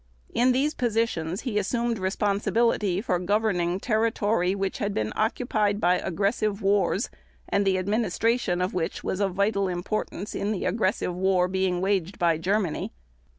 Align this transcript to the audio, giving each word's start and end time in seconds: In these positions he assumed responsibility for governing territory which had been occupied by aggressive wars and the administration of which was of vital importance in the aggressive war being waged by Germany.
In 0.33 0.51
these 0.51 0.73
positions 0.73 1.41
he 1.41 1.59
assumed 1.59 1.99
responsibility 1.99 3.01
for 3.01 3.19
governing 3.19 3.79
territory 3.79 4.55
which 4.55 4.79
had 4.79 4.95
been 4.95 5.13
occupied 5.15 5.79
by 5.79 5.99
aggressive 5.99 6.59
wars 6.63 7.11
and 7.47 7.67
the 7.67 7.77
administration 7.77 8.61
of 8.63 8.73
which 8.73 9.03
was 9.03 9.19
of 9.19 9.35
vital 9.35 9.67
importance 9.67 10.33
in 10.33 10.51
the 10.51 10.65
aggressive 10.65 11.13
war 11.15 11.47
being 11.47 11.81
waged 11.81 12.17
by 12.17 12.39
Germany. 12.39 12.93